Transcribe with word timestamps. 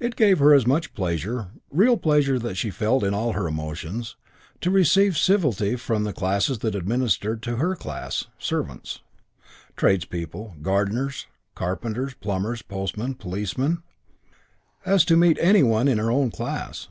It 0.00 0.16
gave 0.16 0.40
her 0.40 0.52
as 0.52 0.66
much 0.66 0.94
pleasure, 0.94 1.52
real 1.70 1.96
pleasure 1.96 2.40
that 2.40 2.56
she 2.56 2.70
felt 2.70 3.04
in 3.04 3.14
all 3.14 3.34
her 3.34 3.46
emotions, 3.46 4.16
to 4.60 4.68
receive 4.68 5.16
civility 5.16 5.76
from 5.76 6.02
the 6.02 6.12
classes 6.12 6.58
that 6.58 6.74
ministered 6.84 7.40
to 7.44 7.54
her 7.54 7.76
class 7.76 8.24
servants, 8.36 9.00
tradespeople, 9.76 10.56
gardeners, 10.60 11.28
carpenters, 11.54 12.14
plumbers, 12.14 12.62
postmen, 12.62 13.14
policemen 13.14 13.84
as 14.84 15.04
to 15.04 15.16
meet 15.16 15.38
any 15.40 15.62
one 15.62 15.86
in 15.86 15.98
her 15.98 16.10
own 16.10 16.32
class. 16.32 16.88